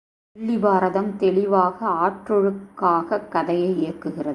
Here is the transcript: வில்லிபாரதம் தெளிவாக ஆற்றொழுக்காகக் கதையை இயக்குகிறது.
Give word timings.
வில்லிபாரதம் 0.39 1.15
தெளிவாக 1.15 1.87
ஆற்றொழுக்காகக் 1.87 3.27
கதையை 3.27 3.71
இயக்குகிறது. 3.73 4.29